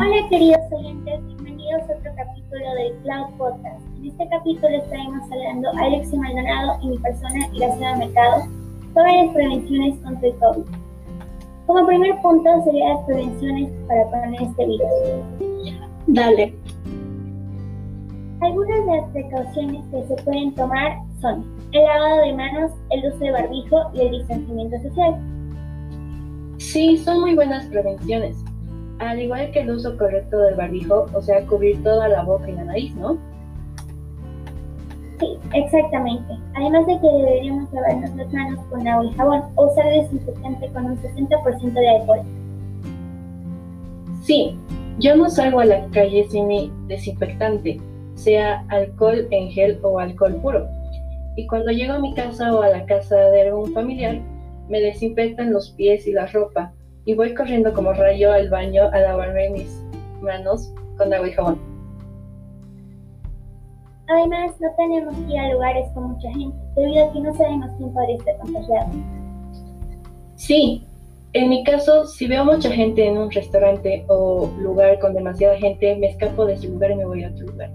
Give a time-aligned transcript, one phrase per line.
[0.00, 3.84] Hola queridos oyentes, bienvenidos a otro capítulo del Cloud Podcast.
[3.96, 8.44] En este capítulo estaremos hablando Alex Maldonado y mi persona Graciela Mercado
[8.94, 10.62] sobre las prevenciones contra el COVID.
[11.66, 14.88] Como primer punto serían las prevenciones para poner este virus.
[16.06, 16.54] Dale.
[18.40, 23.18] Algunas de las precauciones que se pueden tomar son el lavado de manos, el uso
[23.18, 25.16] de barbijo y el distanciamiento social.
[26.58, 28.36] Sí, son muy buenas prevenciones.
[28.98, 32.52] Al igual que el uso correcto del barbijo, o sea, cubrir toda la boca y
[32.52, 33.16] la nariz, ¿no?
[35.20, 36.34] Sí, exactamente.
[36.54, 40.86] Además de que deberíamos lavarnos las manos con agua y jabón o usar desinfectante con
[40.86, 42.20] un 60% de alcohol.
[44.22, 44.56] Sí,
[44.98, 47.80] yo no salgo a la calle sin mi desinfectante,
[48.14, 50.66] sea alcohol en gel o alcohol puro.
[51.36, 54.20] Y cuando llego a mi casa o a la casa de algún familiar,
[54.68, 56.72] me desinfectan los pies y la ropa
[57.08, 59.82] y voy corriendo como rayo al baño a lavarme mis
[60.20, 61.58] manos con agua y jabón.
[64.08, 67.70] Además, no tenemos que ir a lugares con mucha gente, debido a que no sabemos
[67.78, 68.90] quién podría estar contagiado.
[70.36, 70.86] Sí,
[71.32, 75.96] en mi caso, si veo mucha gente en un restaurante o lugar con demasiada gente,
[75.96, 77.70] me escapo de ese lugar y me voy a otro lugar.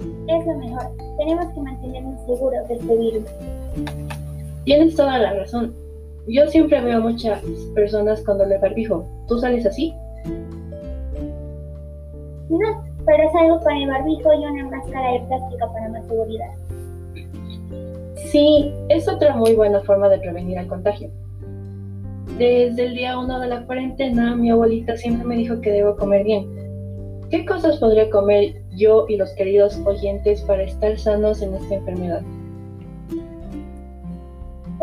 [0.00, 0.96] Es lo mejor.
[1.16, 3.24] Tenemos que mantenernos seguros de este virus.
[4.64, 5.83] Tienes toda la razón.
[6.26, 7.42] Yo siempre veo muchas
[7.74, 9.06] personas con doble barbijo.
[9.28, 9.94] ¿Tú sales así?
[12.48, 16.50] No, pero salgo con el barbijo y una máscara de plástico para más seguridad.
[18.30, 21.10] Sí, es otra muy buena forma de prevenir el contagio.
[22.38, 26.24] Desde el día 1 de la cuarentena, mi abuelita siempre me dijo que debo comer
[26.24, 26.48] bien.
[27.30, 32.22] ¿Qué cosas podría comer yo y los queridos oyentes para estar sanos en esta enfermedad?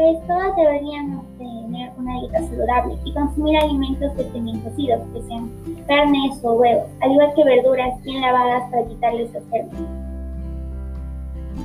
[0.02, 5.52] Pues todos deberíamos tener una dieta saludable y consumir alimentos cocidos, que sean
[5.88, 9.90] carnes o huevos, al igual que verduras bien lavadas para quitarles los gérmenes.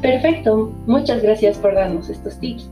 [0.03, 2.71] Perfecto, muchas gracias por darnos estos tips.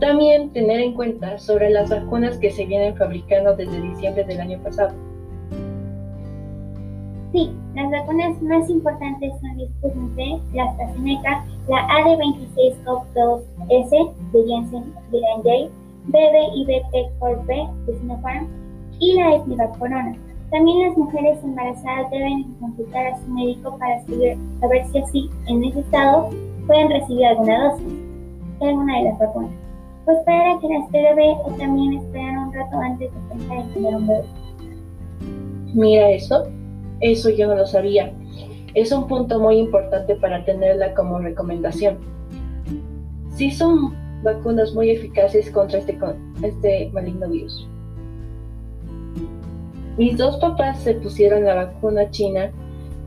[0.00, 4.58] También tener en cuenta sobre las vacunas que se vienen fabricando desde diciembre del año
[4.58, 4.92] pasado.
[7.32, 15.20] Sí, las vacunas más importantes son Sputnik V, la AstraZeneca, la AD26-CoV-2S de Janssen J,
[16.06, 17.50] BB y BT-4B
[17.84, 18.46] de Sinopharm
[18.98, 20.16] y la Sputnik Corona.
[20.50, 24.38] También las mujeres embarazadas deben consultar a su médico para saber,
[24.90, 26.30] si así, en ese estado,
[26.66, 27.92] pueden recibir alguna dosis
[28.58, 29.50] de alguna de las vacunas.
[30.06, 33.74] O esperar a que nace bebé o también esperar un rato antes de pensar en
[33.74, 34.24] tener un bebé.
[35.74, 36.46] Mira eso,
[37.00, 38.12] eso yo no lo sabía.
[38.74, 41.98] Es un punto muy importante para tenerla como recomendación.
[43.34, 45.98] Sí son vacunas muy eficaces contra este,
[46.42, 47.68] este maligno virus.
[49.96, 52.52] Mis dos papás se pusieron la vacuna china,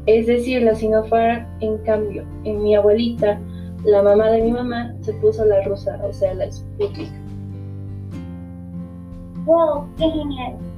[0.08, 1.46] es decir, la Sinopharm.
[1.62, 3.40] En cambio, en mi abuelita,
[3.86, 7.10] la mamá de mi mamá, se puso la rusa, o sea, la Sputnik.
[9.46, 9.86] ¡Wow!
[9.98, 10.71] ¡Qué genial!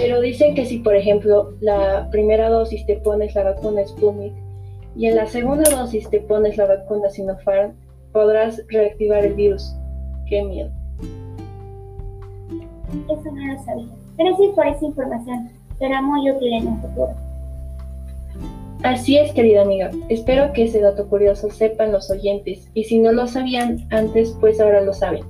[0.00, 4.32] Pero dicen que si, por ejemplo, la primera dosis te pones la vacuna Sputnik
[4.94, 7.72] y en la segunda dosis te pones la vacuna Sinopharm,
[8.12, 9.74] podrás reactivar el virus.
[10.28, 10.70] ¡Qué miedo!
[13.08, 13.88] Eso no lo sabía.
[14.16, 15.50] Gracias por esa información.
[15.80, 17.14] Será muy útil en el futuro.
[18.84, 19.90] Así es, querida amiga.
[20.08, 24.60] Espero que ese dato curioso sepan los oyentes y si no lo sabían antes, pues
[24.60, 25.24] ahora lo saben.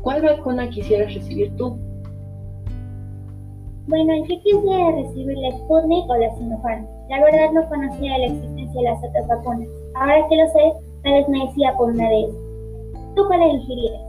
[0.00, 1.76] ¿Cuál vacuna quisieras recibir tú?
[3.90, 6.86] Bueno, yo quisiera recibir la Sputnik o la Sinopharm.
[7.08, 9.68] La verdad no conocía la existencia de las otras vacunas.
[9.96, 12.36] Ahora que lo sé, tal vez me decía por una de ellas.
[13.16, 14.00] ¿Tú cuál elegirías?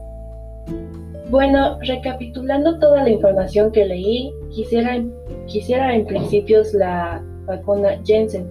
[1.32, 5.04] Bueno, recapitulando toda la información que leí, quisiera,
[5.48, 8.48] quisiera en principios la vacuna Jensen,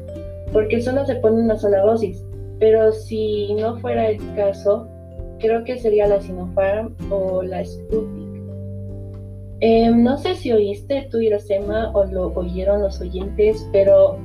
[0.52, 2.24] porque solo se pone una sola dosis.
[2.58, 4.88] Pero si no fuera el caso,
[5.38, 8.29] creo que sería la Sinopharm o la Sputnik.
[9.60, 14.18] Em, no sé si oíste tú, Iracema, o lo oyeron los oyentes, pero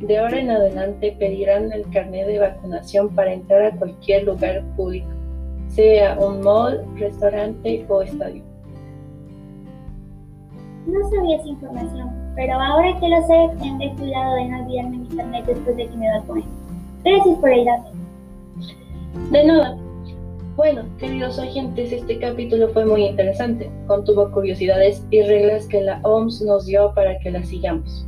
[0.00, 5.08] de ahora en adelante pedirán el carnet de vacunación para entrar a cualquier lugar público,
[5.68, 8.42] sea un mall, restaurante o estadio.
[10.86, 15.08] No sabía esa información, pero ahora que lo sé, tendré cuidado de no olvidarme mi
[15.08, 16.44] carnet después de que me vacune.
[17.04, 17.92] Gracias por dato.
[19.30, 19.87] De nada.
[20.58, 23.70] Bueno, queridos oyentes, este capítulo fue muy interesante.
[23.86, 28.04] Contuvo curiosidades y reglas que la OMS nos dio para que las sigamos.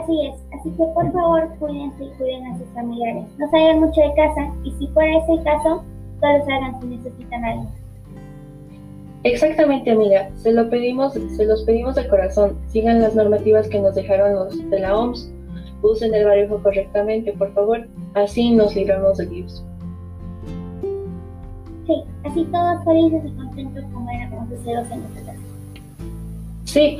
[0.00, 3.24] Así es, así que por favor cuídense y cuiden a sus familiares.
[3.38, 5.82] No salgan mucho de casa y si fuera ese el caso,
[6.20, 7.66] solo salgan si necesitan algo.
[9.24, 10.30] Exactamente, amiga.
[10.36, 12.56] Se lo pedimos, se los pedimos de corazón.
[12.68, 15.28] Sigan las normativas que nos dejaron los de la OMS.
[15.82, 17.88] Usen el barbijo correctamente, por favor.
[18.14, 19.64] Así nos libramos del virus.
[21.90, 25.36] Sí, así todos felices y contentos como éramos hace dos años atrás.
[26.64, 26.98] Sí,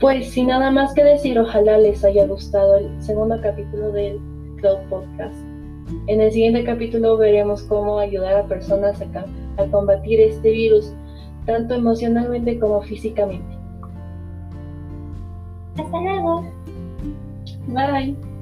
[0.00, 4.18] pues sin nada más que decir, ojalá les haya gustado el segundo capítulo del
[4.56, 5.36] Cloud Podcast.
[6.08, 10.92] En el siguiente capítulo veremos cómo ayudar a personas a, a combatir este virus,
[11.46, 13.56] tanto emocionalmente como físicamente.
[15.76, 16.44] Hasta luego.
[17.68, 18.33] Bye.